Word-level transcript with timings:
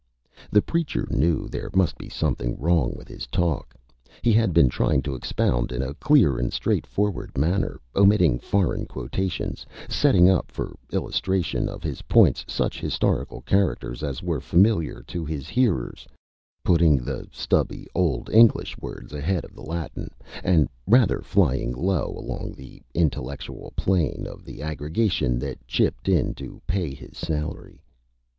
The 0.49 0.63
Preacher 0.63 1.05
knew 1.11 1.47
there 1.47 1.69
must 1.75 1.95
be 1.95 2.09
Something 2.09 2.57
wrong 2.57 2.95
with 2.97 3.07
his 3.07 3.27
Talk. 3.27 3.75
He 4.23 4.33
had 4.33 4.51
been 4.51 4.67
trying 4.67 5.03
to 5.03 5.13
Expound 5.13 5.71
in 5.71 5.83
a 5.83 5.93
clear 5.93 6.39
and 6.39 6.51
straightforward 6.51 7.37
Manner, 7.37 7.79
omitting 7.95 8.39
Foreign 8.39 8.87
Quotations, 8.87 9.63
setting 9.87 10.27
up 10.27 10.49
for 10.49 10.75
illustration 10.91 11.69
of 11.69 11.83
his 11.83 12.01
Points 12.01 12.43
such 12.47 12.79
Historical 12.81 13.41
Characters 13.41 14.01
as 14.01 14.23
were 14.23 14.41
familiar 14.41 15.03
to 15.03 15.23
his 15.23 15.47
Hearers, 15.49 16.07
putting 16.63 16.97
the 16.97 17.27
stubby 17.31 17.85
Old 17.93 18.27
English 18.31 18.79
words 18.79 19.13
ahead 19.13 19.45
of 19.45 19.53
the 19.53 19.61
Latin, 19.61 20.09
and 20.43 20.67
rather 20.87 21.21
flying 21.21 21.73
low 21.75 22.15
along 22.17 22.53
the 22.53 22.81
Intellectual 22.95 23.71
Plane 23.75 24.25
of 24.27 24.45
the 24.45 24.63
Aggregation 24.63 25.37
that 25.41 25.63
chipped 25.67 26.09
in 26.09 26.33
to 26.33 26.59
pay 26.65 26.91
his 26.91 27.17
Salary. 27.19 27.83